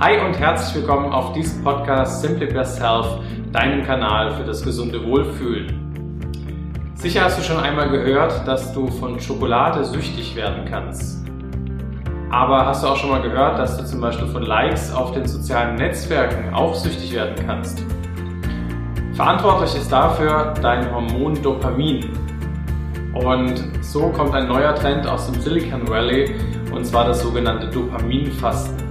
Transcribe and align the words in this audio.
Hi 0.00 0.18
und 0.26 0.36
herzlich 0.36 0.74
willkommen 0.74 1.12
auf 1.12 1.34
diesem 1.34 1.62
Podcast 1.62 2.20
Simply 2.20 2.46
Best 2.46 2.82
Health, 2.82 3.20
deinem 3.52 3.84
Kanal 3.84 4.32
für 4.32 4.42
das 4.42 4.64
gesunde 4.64 5.00
Wohlfühlen. 5.06 6.32
Sicher 6.96 7.22
hast 7.22 7.38
du 7.38 7.42
schon 7.44 7.58
einmal 7.58 7.88
gehört, 7.88 8.46
dass 8.46 8.72
du 8.72 8.88
von 8.88 9.20
Schokolade 9.20 9.84
süchtig 9.84 10.34
werden 10.34 10.64
kannst. 10.68 11.24
Aber 12.28 12.66
hast 12.66 12.82
du 12.82 12.88
auch 12.88 12.96
schon 12.96 13.10
mal 13.10 13.22
gehört, 13.22 13.56
dass 13.56 13.78
du 13.78 13.84
zum 13.84 14.00
Beispiel 14.00 14.26
von 14.26 14.42
Likes 14.42 14.92
auf 14.92 15.12
den 15.12 15.28
sozialen 15.28 15.76
Netzwerken 15.76 16.52
auch 16.52 16.74
süchtig 16.74 17.14
werden 17.14 17.36
kannst? 17.46 17.80
Verantwortlich 19.12 19.76
ist 19.76 19.92
dafür 19.92 20.54
dein 20.60 20.92
Hormon 20.92 21.40
Dopamin. 21.40 22.10
Und 23.14 23.62
so 23.80 24.08
kommt 24.08 24.34
ein 24.34 24.48
neuer 24.48 24.74
Trend 24.74 25.06
aus 25.06 25.30
dem 25.30 25.40
Silicon 25.40 25.88
Valley, 25.88 26.34
und 26.72 26.84
zwar 26.84 27.06
das 27.06 27.22
sogenannte 27.22 27.68
Dopaminfasten. 27.68 28.83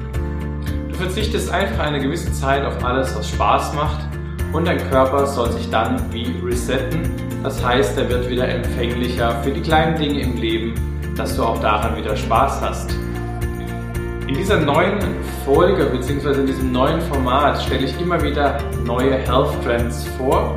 Verzichtest 1.04 1.52
einfach 1.52 1.80
eine 1.80 2.00
gewisse 2.00 2.32
Zeit 2.32 2.64
auf 2.64 2.82
alles, 2.82 3.14
was 3.14 3.28
Spaß 3.28 3.74
macht 3.74 4.08
und 4.54 4.66
dein 4.66 4.78
Körper 4.90 5.28
soll 5.28 5.52
sich 5.52 5.70
dann 5.70 6.02
wie 6.14 6.34
resetten. 6.42 7.12
Das 7.44 7.62
heißt, 7.62 7.98
er 7.98 8.10
wird 8.10 8.30
wieder 8.30 8.48
empfänglicher 8.48 9.44
für 9.44 9.52
die 9.52 9.60
kleinen 9.60 9.98
Dinge 9.98 10.22
im 10.22 10.38
Leben, 10.38 10.74
dass 11.18 11.36
du 11.36 11.44
auch 11.44 11.60
daran 11.60 11.98
wieder 11.98 12.16
Spaß 12.16 12.62
hast. 12.62 12.98
In 14.28 14.36
dieser 14.36 14.62
neuen 14.62 15.00
Folge 15.44 15.88
bzw. 15.88 16.40
in 16.40 16.48
diesem 16.48 16.72
neuen 16.72 17.02
Format 17.02 17.62
stelle 17.62 17.84
ich 17.84 18.00
immer 18.00 18.24
wieder 18.24 18.58
neue 18.86 19.16
Health 19.16 19.62
Trends 19.62 20.08
vor 20.18 20.56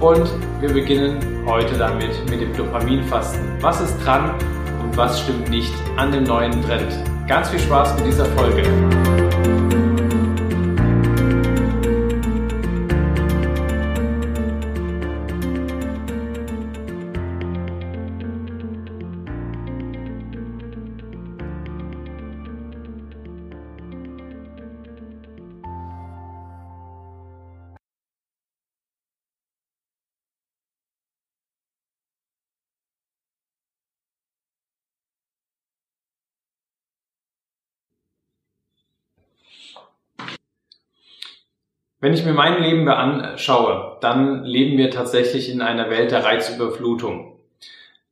und 0.00 0.30
wir 0.60 0.74
beginnen 0.74 1.16
heute 1.46 1.78
damit 1.78 2.12
mit 2.28 2.42
dem 2.42 2.54
Dopaminfasten. 2.54 3.40
Was 3.62 3.80
ist 3.80 3.96
dran 4.04 4.34
und 4.82 4.94
was 4.98 5.20
stimmt 5.20 5.48
nicht 5.48 5.72
an 5.96 6.12
dem 6.12 6.24
neuen 6.24 6.60
Trend? 6.66 6.92
Ganz 7.26 7.48
viel 7.48 7.60
Spaß 7.60 7.96
mit 7.96 8.08
dieser 8.08 8.26
Folge. 8.26 8.62
Wenn 42.00 42.14
ich 42.14 42.24
mir 42.24 42.32
mein 42.32 42.62
Leben 42.62 42.88
anschaue, 42.88 43.98
dann 44.00 44.44
leben 44.44 44.78
wir 44.78 44.90
tatsächlich 44.90 45.50
in 45.50 45.60
einer 45.60 45.90
Welt 45.90 46.10
der 46.10 46.24
Reizüberflutung. 46.24 47.36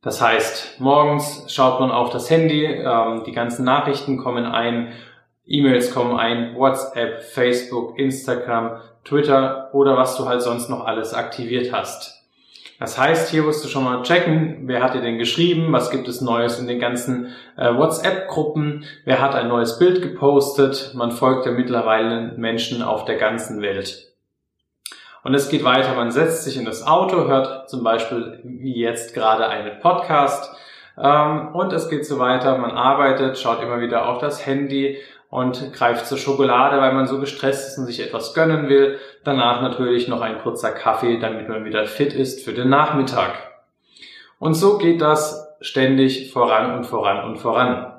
Das 0.01 0.21
heißt, 0.21 0.79
morgens 0.79 1.51
schaut 1.51 1.79
man 1.79 1.89
auf 1.89 2.11
das 2.11 2.29
Handy, 2.29 2.65
ähm, 2.65 3.23
die 3.25 3.31
ganzen 3.31 3.65
Nachrichten 3.65 4.17
kommen 4.17 4.45
ein, 4.45 4.93
E-Mails 5.47 5.91
kommen 5.91 6.17
ein, 6.17 6.55
WhatsApp, 6.55 7.23
Facebook, 7.23 7.97
Instagram, 7.97 8.79
Twitter 9.03 9.71
oder 9.73 9.97
was 9.97 10.15
du 10.17 10.25
halt 10.25 10.43
sonst 10.43 10.69
noch 10.69 10.85
alles 10.85 11.15
aktiviert 11.15 11.73
hast. 11.73 12.18
Das 12.79 12.97
heißt, 12.97 13.29
hier 13.29 13.43
musst 13.43 13.63
du 13.63 13.67
schon 13.67 13.83
mal 13.83 14.03
checken, 14.03 14.61
wer 14.63 14.81
hat 14.81 14.93
dir 14.93 15.01
denn 15.01 15.17
geschrieben, 15.17 15.71
was 15.73 15.91
gibt 15.91 16.07
es 16.07 16.21
Neues 16.21 16.59
in 16.59 16.67
den 16.67 16.79
ganzen 16.79 17.27
äh, 17.57 17.75
WhatsApp-Gruppen, 17.75 18.85
wer 19.03 19.19
hat 19.19 19.35
ein 19.35 19.49
neues 19.49 19.77
Bild 19.77 20.01
gepostet. 20.01 20.93
Man 20.95 21.11
folgt 21.11 21.45
ja 21.45 21.51
mittlerweile 21.51 22.33
Menschen 22.37 22.81
auf 22.81 23.03
der 23.03 23.17
ganzen 23.17 23.61
Welt. 23.61 24.13
Und 25.23 25.33
es 25.33 25.49
geht 25.49 25.65
weiter, 25.65 25.93
man 25.93 26.11
setzt 26.11 26.45
sich 26.45 26.55
in 26.55 26.63
das 26.63 26.87
Auto, 26.87 27.27
hört 27.27 27.69
zum 27.69 27.83
Beispiel 27.83 28.39
wie 28.45 28.79
jetzt 28.79 29.13
gerade 29.13 29.49
einen 29.49 29.81
Podcast 29.81 30.49
ähm, 30.97 31.53
und 31.53 31.73
es 31.73 31.89
geht 31.89 32.05
so 32.05 32.19
weiter, 32.19 32.57
man 32.57 32.71
arbeitet, 32.71 33.37
schaut 33.37 33.61
immer 33.61 33.81
wieder 33.81 34.07
auf 34.07 34.19
das 34.19 34.45
Handy 34.45 34.97
und 35.29 35.73
greift 35.73 36.07
zur 36.07 36.17
Schokolade, 36.17 36.81
weil 36.81 36.93
man 36.93 37.07
so 37.07 37.19
gestresst 37.19 37.69
ist 37.69 37.77
und 37.77 37.85
sich 37.85 37.99
etwas 37.99 38.33
gönnen 38.33 38.67
will. 38.67 38.97
Danach 39.23 39.61
natürlich 39.61 40.07
noch 40.07 40.21
ein 40.21 40.39
kurzer 40.39 40.71
Kaffee, 40.71 41.19
damit 41.19 41.47
man 41.47 41.65
wieder 41.65 41.85
fit 41.85 42.13
ist 42.13 42.43
für 42.43 42.53
den 42.53 42.69
Nachmittag. 42.69 43.33
Und 44.39 44.55
so 44.55 44.77
geht 44.77 45.01
das 45.01 45.55
ständig 45.61 46.31
voran 46.31 46.75
und 46.75 46.85
voran 46.85 47.25
und 47.25 47.37
voran. 47.37 47.93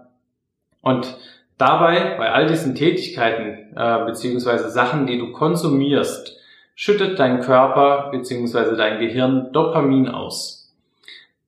Und 0.82 1.16
dabei, 1.58 2.16
bei 2.18 2.32
all 2.32 2.46
diesen 2.46 2.74
Tätigkeiten 2.74 3.76
äh, 3.76 4.04
beziehungsweise 4.06 4.70
Sachen, 4.70 5.06
die 5.06 5.18
du 5.18 5.32
konsumierst, 5.32 6.36
schüttet 6.74 7.18
dein 7.18 7.40
Körper 7.40 8.08
beziehungsweise 8.10 8.74
dein 8.74 8.98
Gehirn 8.98 9.52
Dopamin 9.52 10.08
aus. 10.08 10.72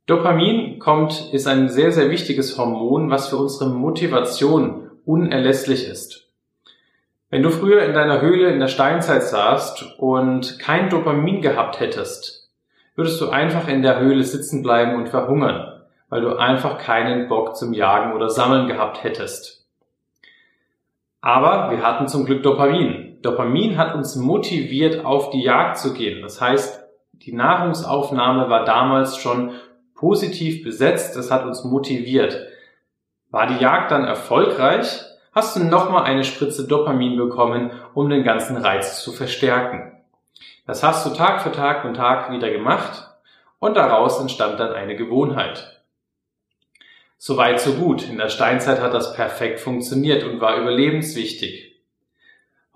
Dopamin 0.06 0.78
kommt, 0.78 1.32
ist 1.32 1.48
ein 1.48 1.68
sehr, 1.68 1.90
sehr 1.90 2.10
wichtiges 2.10 2.58
Hormon, 2.58 3.10
was 3.10 3.28
für 3.28 3.36
unsere 3.38 3.70
Motivation 3.70 4.90
unerlässlich 5.04 5.86
ist. 5.86 6.28
Wenn 7.30 7.42
du 7.42 7.50
früher 7.50 7.82
in 7.84 7.94
deiner 7.94 8.20
Höhle 8.20 8.50
in 8.50 8.60
der 8.60 8.68
Steinzeit 8.68 9.22
saßt 9.22 9.98
und 9.98 10.58
kein 10.58 10.90
Dopamin 10.90 11.40
gehabt 11.40 11.80
hättest, 11.80 12.50
würdest 12.94 13.20
du 13.20 13.30
einfach 13.30 13.68
in 13.68 13.82
der 13.82 14.00
Höhle 14.00 14.22
sitzen 14.22 14.62
bleiben 14.62 14.96
und 14.96 15.08
verhungern, 15.08 15.82
weil 16.10 16.20
du 16.20 16.36
einfach 16.36 16.76
keinen 16.76 17.28
Bock 17.28 17.56
zum 17.56 17.72
Jagen 17.72 18.12
oder 18.12 18.28
Sammeln 18.28 18.68
gehabt 18.68 19.02
hättest. 19.02 19.66
Aber 21.22 21.70
wir 21.70 21.82
hatten 21.82 22.08
zum 22.08 22.26
Glück 22.26 22.42
Dopamin. 22.42 23.18
Dopamin 23.22 23.78
hat 23.78 23.94
uns 23.94 24.16
motiviert, 24.16 25.04
auf 25.04 25.30
die 25.30 25.42
Jagd 25.42 25.78
zu 25.78 25.94
gehen. 25.94 26.20
Das 26.20 26.40
heißt, 26.40 26.84
die 27.12 27.32
Nahrungsaufnahme 27.32 28.50
war 28.50 28.64
damals 28.64 29.16
schon 29.16 29.52
positiv 29.94 30.64
besetzt, 30.64 31.16
das 31.16 31.30
hat 31.30 31.46
uns 31.46 31.64
motiviert. 31.64 32.46
War 33.32 33.46
die 33.46 33.56
Jagd 33.56 33.90
dann 33.90 34.04
erfolgreich, 34.04 35.00
hast 35.32 35.56
du 35.56 35.64
nochmal 35.64 36.04
eine 36.04 36.22
Spritze 36.22 36.68
Dopamin 36.68 37.16
bekommen, 37.16 37.72
um 37.94 38.10
den 38.10 38.24
ganzen 38.24 38.58
Reiz 38.58 39.02
zu 39.02 39.10
verstärken. 39.10 39.90
Das 40.66 40.82
hast 40.82 41.06
du 41.06 41.10
Tag 41.10 41.40
für 41.40 41.50
Tag 41.50 41.84
und 41.86 41.94
Tag 41.94 42.30
wieder 42.30 42.50
gemacht 42.50 43.08
und 43.58 43.76
daraus 43.78 44.20
entstand 44.20 44.60
dann 44.60 44.74
eine 44.74 44.96
Gewohnheit. 44.96 45.80
Soweit 47.16 47.58
so 47.58 47.72
gut. 47.72 48.06
In 48.06 48.18
der 48.18 48.28
Steinzeit 48.28 48.82
hat 48.82 48.92
das 48.92 49.14
perfekt 49.14 49.60
funktioniert 49.60 50.24
und 50.24 50.42
war 50.42 50.58
überlebenswichtig. 50.58 51.80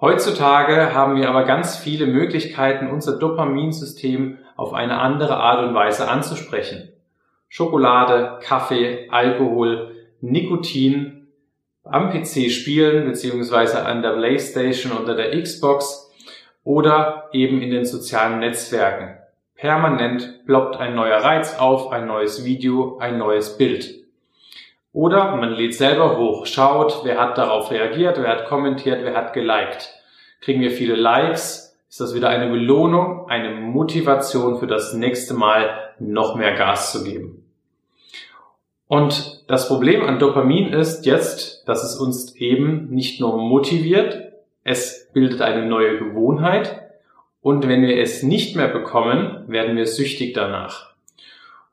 Heutzutage 0.00 0.94
haben 0.94 1.16
wir 1.16 1.28
aber 1.28 1.44
ganz 1.44 1.76
viele 1.76 2.06
Möglichkeiten, 2.06 2.88
unser 2.88 3.18
Dopaminsystem 3.18 4.38
auf 4.56 4.72
eine 4.72 5.00
andere 5.00 5.36
Art 5.36 5.66
und 5.66 5.74
Weise 5.74 6.08
anzusprechen. 6.08 6.92
Schokolade, 7.48 8.38
Kaffee, 8.42 9.08
Alkohol, 9.10 9.95
Nikotin 10.20 11.28
am 11.84 12.10
PC 12.10 12.50
spielen, 12.50 13.06
beziehungsweise 13.06 13.84
an 13.84 14.02
der 14.02 14.12
Playstation 14.12 14.92
oder 14.92 15.14
der 15.14 15.40
Xbox 15.40 16.10
oder 16.64 17.28
eben 17.32 17.62
in 17.62 17.70
den 17.70 17.84
sozialen 17.84 18.40
Netzwerken. 18.40 19.18
Permanent 19.54 20.44
ploppt 20.46 20.76
ein 20.76 20.94
neuer 20.94 21.18
Reiz 21.18 21.58
auf, 21.58 21.90
ein 21.92 22.06
neues 22.06 22.44
Video, 22.44 22.98
ein 22.98 23.18
neues 23.18 23.56
Bild. 23.56 24.04
Oder 24.92 25.36
man 25.36 25.52
lädt 25.52 25.74
selber 25.74 26.18
hoch, 26.18 26.46
schaut, 26.46 27.02
wer 27.04 27.20
hat 27.20 27.38
darauf 27.38 27.70
reagiert, 27.70 28.18
wer 28.20 28.30
hat 28.30 28.46
kommentiert, 28.46 29.00
wer 29.02 29.14
hat 29.14 29.32
geliked. 29.32 29.94
Kriegen 30.40 30.60
wir 30.60 30.70
viele 30.70 30.96
Likes, 30.96 31.78
ist 31.88 32.00
das 32.00 32.14
wieder 32.14 32.28
eine 32.28 32.50
Belohnung, 32.50 33.28
eine 33.28 33.54
Motivation 33.54 34.58
für 34.58 34.66
das 34.66 34.92
nächste 34.92 35.34
Mal 35.34 35.94
noch 35.98 36.34
mehr 36.34 36.54
Gas 36.54 36.92
zu 36.92 37.04
geben. 37.04 37.45
Und 38.88 39.44
das 39.48 39.68
Problem 39.68 40.04
an 40.04 40.18
Dopamin 40.18 40.72
ist 40.72 41.06
jetzt, 41.06 41.68
dass 41.68 41.82
es 41.82 41.96
uns 41.96 42.36
eben 42.36 42.88
nicht 42.90 43.20
nur 43.20 43.36
motiviert, 43.36 44.32
es 44.62 45.10
bildet 45.12 45.42
eine 45.42 45.66
neue 45.66 45.98
Gewohnheit 45.98 46.82
und 47.40 47.68
wenn 47.68 47.82
wir 47.82 48.00
es 48.00 48.22
nicht 48.22 48.56
mehr 48.56 48.68
bekommen, 48.68 49.44
werden 49.46 49.76
wir 49.76 49.86
süchtig 49.86 50.34
danach. 50.34 50.94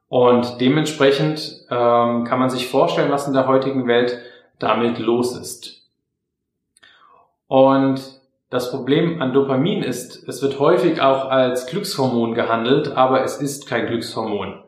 Und 0.09 0.61
dementsprechend 0.61 1.65
ähm, 1.71 2.23
kann 2.23 2.39
man 2.39 2.49
sich 2.49 2.67
vorstellen, 2.67 3.11
was 3.11 3.27
in 3.27 3.33
der 3.33 3.47
heutigen 3.47 3.87
Welt 3.87 4.19
damit 4.59 4.99
los 4.99 5.35
ist. 5.35 5.87
Und 7.47 7.99
das 8.49 8.69
Problem 8.69 9.21
an 9.21 9.33
Dopamin 9.33 9.81
ist, 9.81 10.27
es 10.27 10.41
wird 10.43 10.59
häufig 10.59 11.01
auch 11.01 11.29
als 11.29 11.65
Glückshormon 11.65 12.35
gehandelt, 12.35 12.95
aber 12.95 13.23
es 13.23 13.41
ist 13.41 13.67
kein 13.67 13.87
Glückshormon. 13.87 14.62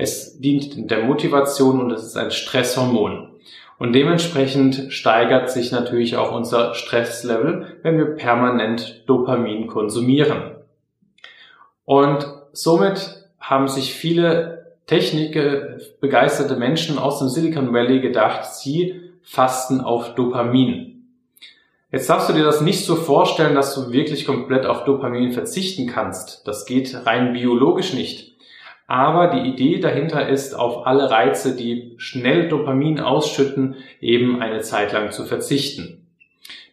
Es 0.00 0.40
dient 0.40 0.90
der 0.90 1.04
Motivation 1.04 1.78
und 1.78 1.90
es 1.90 2.02
ist 2.04 2.16
ein 2.16 2.30
Stresshormon. 2.30 3.28
Und 3.78 3.92
dementsprechend 3.92 4.92
steigert 4.92 5.50
sich 5.50 5.72
natürlich 5.72 6.16
auch 6.16 6.34
unser 6.34 6.74
Stresslevel, 6.74 7.78
wenn 7.82 7.98
wir 7.98 8.16
permanent 8.16 9.04
Dopamin 9.06 9.66
konsumieren. 9.66 10.56
Und 11.84 12.26
somit 12.52 13.26
haben 13.38 13.68
sich 13.68 13.92
viele 13.92 14.74
technikbegeisterte 14.86 16.56
Menschen 16.56 16.98
aus 16.98 17.18
dem 17.18 17.28
Silicon 17.28 17.72
Valley 17.74 18.00
gedacht, 18.00 18.46
sie 18.46 19.02
fasten 19.22 19.82
auf 19.82 20.14
Dopamin. 20.14 21.04
Jetzt 21.92 22.08
darfst 22.08 22.28
du 22.28 22.32
dir 22.32 22.44
das 22.44 22.62
nicht 22.62 22.86
so 22.86 22.96
vorstellen, 22.96 23.54
dass 23.54 23.74
du 23.74 23.92
wirklich 23.92 24.24
komplett 24.24 24.64
auf 24.64 24.84
Dopamin 24.84 25.32
verzichten 25.32 25.86
kannst. 25.86 26.46
Das 26.46 26.64
geht 26.64 27.06
rein 27.06 27.34
biologisch 27.34 27.92
nicht. 27.92 28.29
Aber 28.90 29.28
die 29.28 29.48
Idee 29.48 29.78
dahinter 29.78 30.28
ist, 30.28 30.52
auf 30.52 30.84
alle 30.84 31.12
Reize, 31.12 31.54
die 31.54 31.94
schnell 31.98 32.48
Dopamin 32.48 32.98
ausschütten, 32.98 33.76
eben 34.00 34.42
eine 34.42 34.62
Zeit 34.62 34.92
lang 34.92 35.12
zu 35.12 35.26
verzichten. 35.26 36.08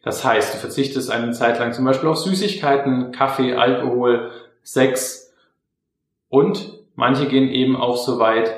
Das 0.02 0.26
heißt, 0.26 0.56
du 0.56 0.58
verzichtest 0.58 1.12
eine 1.12 1.30
Zeit 1.34 1.60
lang 1.60 1.74
zum 1.74 1.86
Beispiel 1.86 2.10
auf 2.10 2.18
Süßigkeiten, 2.18 3.12
Kaffee, 3.12 3.54
Alkohol, 3.54 4.32
Sex 4.64 5.32
und 6.28 6.80
manche 6.96 7.28
gehen 7.28 7.50
eben 7.50 7.76
auch 7.76 7.98
so 7.98 8.18
weit, 8.18 8.52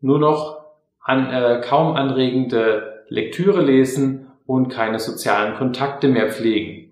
nur 0.00 0.18
noch 0.18 0.64
an, 1.02 1.30
äh, 1.30 1.60
kaum 1.62 1.96
anregende 1.96 3.04
Lektüre 3.08 3.60
lesen 3.60 4.28
und 4.46 4.70
keine 4.70 5.00
sozialen 5.00 5.54
Kontakte 5.56 6.08
mehr 6.08 6.30
pflegen. 6.30 6.89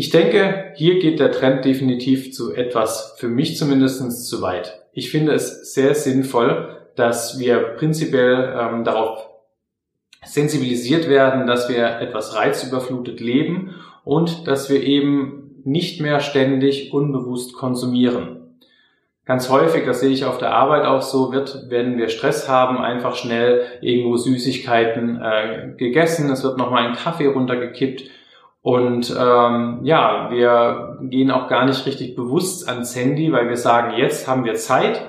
Ich 0.00 0.10
denke, 0.10 0.74
hier 0.76 1.00
geht 1.00 1.18
der 1.18 1.32
Trend 1.32 1.64
definitiv 1.64 2.32
zu 2.32 2.54
etwas, 2.54 3.16
für 3.18 3.26
mich 3.26 3.56
zumindest 3.56 4.28
zu 4.28 4.40
weit. 4.40 4.80
Ich 4.92 5.10
finde 5.10 5.32
es 5.32 5.74
sehr 5.74 5.92
sinnvoll, 5.96 6.68
dass 6.94 7.40
wir 7.40 7.58
prinzipiell 7.76 8.56
ähm, 8.56 8.84
darauf 8.84 9.28
sensibilisiert 10.24 11.08
werden, 11.08 11.48
dass 11.48 11.68
wir 11.68 11.98
etwas 11.98 12.36
reizüberflutet 12.36 13.18
leben 13.18 13.74
und 14.04 14.46
dass 14.46 14.70
wir 14.70 14.84
eben 14.84 15.62
nicht 15.64 16.00
mehr 16.00 16.20
ständig 16.20 16.92
unbewusst 16.92 17.54
konsumieren 17.54 18.38
ganz 19.28 19.50
häufig, 19.50 19.84
das 19.84 20.00
sehe 20.00 20.08
ich 20.08 20.24
auf 20.24 20.38
der 20.38 20.54
Arbeit 20.54 20.86
auch 20.86 21.02
so, 21.02 21.32
wird, 21.32 21.66
wenn 21.68 21.98
wir 21.98 22.08
Stress 22.08 22.48
haben, 22.48 22.78
einfach 22.78 23.14
schnell 23.14 23.66
irgendwo 23.82 24.16
Süßigkeiten 24.16 25.20
äh, 25.20 25.74
gegessen, 25.76 26.30
es 26.30 26.42
wird 26.42 26.56
nochmal 26.56 26.86
ein 26.86 26.94
Kaffee 26.94 27.26
runtergekippt 27.26 28.04
und 28.62 29.14
ähm, 29.16 29.80
ja, 29.82 30.28
wir 30.30 30.98
gehen 31.02 31.30
auch 31.30 31.48
gar 31.48 31.64
nicht 31.64 31.86
richtig 31.86 32.16
bewusst 32.16 32.68
ans 32.68 32.94
Handy, 32.96 33.32
weil 33.32 33.48
wir 33.48 33.56
sagen, 33.56 33.96
jetzt 33.96 34.26
haben 34.26 34.44
wir 34.44 34.54
Zeit, 34.54 35.08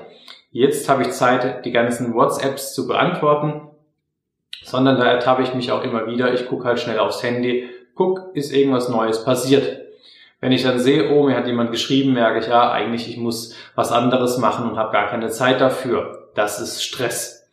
jetzt 0.50 0.88
habe 0.88 1.02
ich 1.02 1.10
Zeit, 1.10 1.64
die 1.64 1.72
ganzen 1.72 2.14
WhatsApps 2.14 2.74
zu 2.74 2.86
beantworten, 2.86 3.62
sondern 4.62 4.98
da 4.98 5.04
ertappe 5.04 5.42
ich 5.42 5.54
mich 5.54 5.72
auch 5.72 5.82
immer 5.82 6.06
wieder, 6.06 6.32
ich 6.32 6.46
gucke 6.46 6.64
halt 6.64 6.78
schnell 6.78 6.98
aufs 6.98 7.22
Handy, 7.22 7.68
guck, 7.94 8.34
ist 8.34 8.54
irgendwas 8.54 8.88
Neues 8.88 9.24
passiert. 9.24 9.80
Wenn 10.40 10.52
ich 10.52 10.62
dann 10.62 10.78
sehe, 10.78 11.10
oh, 11.10 11.24
mir 11.24 11.36
hat 11.36 11.46
jemand 11.46 11.70
geschrieben, 11.70 12.14
merke 12.14 12.38
ich, 12.38 12.46
ja, 12.46 12.70
eigentlich 12.70 13.08
ich 13.08 13.18
muss 13.18 13.54
was 13.74 13.92
anderes 13.92 14.38
machen 14.38 14.70
und 14.70 14.78
habe 14.78 14.92
gar 14.92 15.08
keine 15.08 15.28
Zeit 15.28 15.60
dafür. 15.60 16.30
Das 16.34 16.60
ist 16.60 16.82
Stress. 16.82 17.46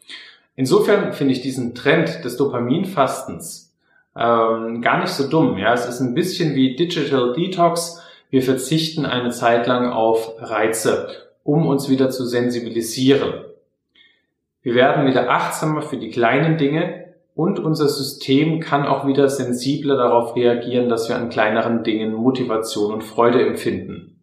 Insofern 0.56 1.12
finde 1.12 1.34
ich 1.34 1.42
diesen 1.42 1.76
Trend 1.76 2.24
des 2.24 2.38
Dopaminfastens 2.38 3.67
ähm, 4.18 4.82
gar 4.82 5.00
nicht 5.00 5.12
so 5.12 5.28
dumm. 5.28 5.58
Ja, 5.58 5.74
es 5.74 5.88
ist 5.88 6.00
ein 6.00 6.14
bisschen 6.14 6.56
wie 6.56 6.76
Digital 6.76 7.34
Detox. 7.34 8.02
Wir 8.30 8.44
verzichten 8.44 9.06
eine 9.06 9.30
Zeit 9.30 9.68
lang 9.68 9.92
auf 9.92 10.34
Reize, 10.40 11.10
um 11.44 11.68
uns 11.68 11.90
wieder 11.90 12.10
zu 12.10 12.26
sensibilisieren. 12.26 13.46
Wir 14.62 14.76
werden 14.76 15.08
wieder 15.08 15.30
achtsamer 15.30 15.82
für 15.82 15.98
die 15.98 16.10
kleinen 16.10 16.58
Dinge, 16.58 17.08
und 17.38 17.60
unser 17.60 17.88
System 17.88 18.60
kann 18.60 18.88
auch 18.88 19.06
wieder 19.06 19.30
sensibler 19.30 19.96
darauf 19.96 20.36
reagieren, 20.36 20.90
dass 20.90 21.08
wir 21.08 21.16
an 21.16 21.30
kleineren 21.30 21.84
Dingen 21.84 22.16
Motivation 22.16 22.92
und 22.92 23.04
Freude 23.04 23.46
empfinden. 23.46 24.20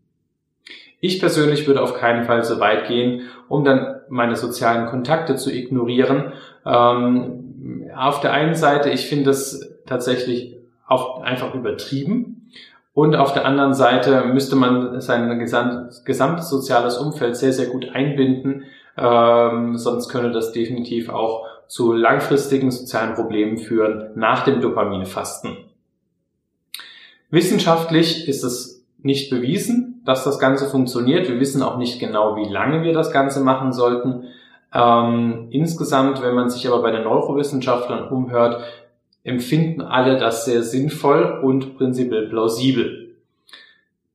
Ich 0.98 1.20
persönlich 1.20 1.68
würde 1.68 1.80
auf 1.80 1.94
keinen 1.94 2.24
Fall 2.24 2.42
so 2.42 2.58
weit 2.58 2.88
gehen, 2.88 3.22
um 3.48 3.62
dann 3.62 4.00
meine 4.08 4.34
sozialen 4.34 4.86
Kontakte 4.86 5.36
zu 5.36 5.52
ignorieren. 5.54 6.32
Ähm, 6.66 7.88
auf 7.96 8.18
der 8.18 8.32
einen 8.32 8.56
Seite, 8.56 8.90
ich 8.90 9.06
finde 9.06 9.30
es 9.30 9.73
tatsächlich 9.86 10.56
auch 10.86 11.22
einfach 11.22 11.54
übertrieben. 11.54 12.50
Und 12.92 13.16
auf 13.16 13.32
der 13.32 13.44
anderen 13.44 13.74
Seite 13.74 14.24
müsste 14.26 14.54
man 14.54 15.00
sein 15.00 15.38
gesamtes 15.38 16.48
soziales 16.48 16.96
Umfeld 16.96 17.36
sehr, 17.36 17.52
sehr 17.52 17.66
gut 17.66 17.88
einbinden. 17.92 18.64
Ähm, 18.96 19.76
sonst 19.76 20.08
könnte 20.08 20.30
das 20.30 20.52
definitiv 20.52 21.08
auch 21.08 21.46
zu 21.66 21.92
langfristigen 21.92 22.70
sozialen 22.70 23.14
Problemen 23.14 23.58
führen 23.58 24.10
nach 24.14 24.44
dem 24.44 24.60
Dopaminfasten. 24.60 25.56
Wissenschaftlich 27.30 28.28
ist 28.28 28.44
es 28.44 28.84
nicht 29.02 29.28
bewiesen, 29.30 30.02
dass 30.04 30.22
das 30.22 30.38
Ganze 30.38 30.70
funktioniert. 30.70 31.28
Wir 31.28 31.40
wissen 31.40 31.62
auch 31.62 31.78
nicht 31.78 31.98
genau, 31.98 32.36
wie 32.36 32.48
lange 32.48 32.84
wir 32.84 32.92
das 32.92 33.10
Ganze 33.10 33.40
machen 33.40 33.72
sollten. 33.72 34.24
Ähm, 34.72 35.48
insgesamt, 35.50 36.22
wenn 36.22 36.34
man 36.34 36.48
sich 36.48 36.66
aber 36.68 36.80
bei 36.80 36.92
den 36.92 37.04
Neurowissenschaftlern 37.04 38.08
umhört, 38.08 38.62
empfinden 39.24 39.80
alle 39.80 40.18
das 40.18 40.44
sehr 40.44 40.62
sinnvoll 40.62 41.40
und 41.42 41.76
prinzipiell 41.76 42.28
plausibel. 42.28 43.16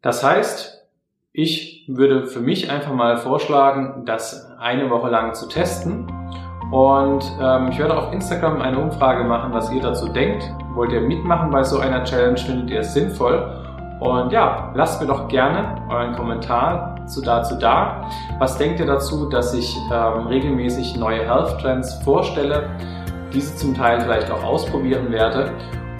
Das 0.01 0.23
heißt, 0.23 0.85
ich 1.33 1.83
würde 1.87 2.27
für 2.27 2.39
mich 2.39 2.71
einfach 2.71 2.93
mal 2.93 3.17
vorschlagen, 3.17 4.05
das 4.05 4.49
eine 4.59 4.89
Woche 4.89 5.09
lang 5.09 5.33
zu 5.33 5.47
testen 5.47 6.07
und 6.71 7.23
ähm, 7.41 7.69
ich 7.71 7.79
werde 7.79 7.97
auf 7.97 8.13
Instagram 8.13 8.61
eine 8.61 8.77
Umfrage 8.77 9.23
machen, 9.23 9.51
was 9.51 9.71
ihr 9.71 9.81
dazu 9.81 10.07
denkt. 10.07 10.43
Wollt 10.75 10.91
ihr 10.91 11.01
mitmachen 11.01 11.49
bei 11.49 11.63
so 11.63 11.79
einer 11.79 12.03
Challenge? 12.03 12.37
Findet 12.37 12.69
ihr 12.69 12.81
es 12.81 12.93
sinnvoll? 12.93 13.55
Und 13.99 14.31
ja, 14.31 14.71
lasst 14.75 15.01
mir 15.01 15.07
doch 15.07 15.27
gerne 15.27 15.81
euren 15.89 16.15
Kommentar 16.15 16.95
zu 17.07 17.21
dazu 17.21 17.55
da. 17.55 18.07
Was 18.37 18.57
denkt 18.57 18.79
ihr 18.79 18.85
dazu, 18.85 19.27
dass 19.27 19.53
ich 19.53 19.75
ähm, 19.91 20.27
regelmäßig 20.27 20.95
neue 20.95 21.25
Health 21.25 21.59
Trends 21.59 21.95
vorstelle, 22.03 22.69
diese 23.33 23.55
zum 23.55 23.75
Teil 23.75 24.01
vielleicht 24.01 24.29
auch 24.31 24.43
ausprobieren 24.43 25.11
werde? 25.11 25.51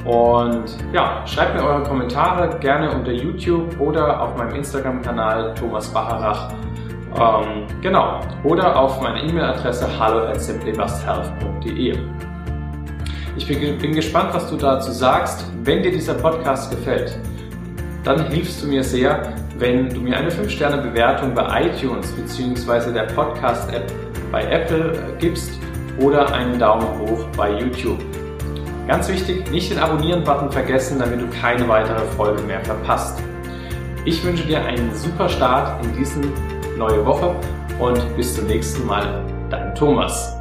Und 0.06 0.78
ja, 0.94 1.22
schreibt 1.26 1.56
mir 1.56 1.64
eure 1.64 1.84
Kommentare 1.84 2.58
gerne 2.60 2.92
unter 2.92 3.12
YouTube 3.12 3.80
oder 3.80 4.22
auf 4.22 4.38
meinem 4.38 4.56
Instagram-Kanal 4.56 5.54
Thomas 5.56 5.88
Bacharach. 5.90 6.54
Ähm, 7.16 7.66
genau. 7.82 8.22
Oder 8.44 8.80
auf 8.80 9.02
meine 9.02 9.22
E-Mail-Adresse 9.24 9.88
hallo 10.00 10.28
at 10.28 10.42
simplybusthealth.de. 10.42 11.98
Ich 13.36 13.48
bin, 13.48 13.78
bin 13.78 13.94
gespannt, 13.94 14.34
was 14.34 14.50
du 14.50 14.58
dazu 14.58 14.92
sagst. 14.92 15.46
Wenn 15.64 15.84
dir 15.84 15.92
dieser 15.92 16.14
Podcast 16.14 16.72
gefällt, 16.72 17.18
dann 18.04 18.28
hilfst 18.30 18.64
du 18.64 18.68
mir 18.68 18.84
sehr, 18.84 19.34
wenn 19.58 19.90
du 19.90 20.00
mir 20.00 20.18
eine 20.18 20.30
5-Sterne-Bewertung 20.30 21.34
bei 21.34 21.66
iTunes 21.66 22.12
bzw. 22.14 22.94
der 22.94 23.04
Podcast-App 23.04 23.92
bei 24.32 24.44
Apple 24.44 24.98
gibst 25.20 25.60
oder 26.02 26.34
einen 26.34 26.58
Daumen 26.60 26.88
hoch 27.00 27.26
bei 27.36 27.52
YouTube. 27.60 28.00
Ganz 28.88 29.08
wichtig, 29.10 29.50
nicht 29.52 29.72
den 29.72 29.80
Abonnieren-Button 29.80 30.52
vergessen, 30.52 30.98
damit 31.00 31.22
du 31.22 31.28
keine 31.42 31.68
weitere 31.68 32.04
Folge 32.18 32.42
mehr 32.44 32.60
verpasst. 32.62 33.22
Ich 34.06 34.24
wünsche 34.24 34.48
dir 34.48 34.64
einen 34.66 34.94
super 34.96 35.30
Start 35.30 35.84
in 35.86 35.96
diesen 35.96 36.32
neue 36.78 37.06
Woche 37.06 37.36
und 37.80 38.16
bis 38.16 38.36
zum 38.36 38.48
nächsten 38.48 38.86
Mal. 38.88 39.24
Dein 39.50 39.76
Thomas. 39.76 40.39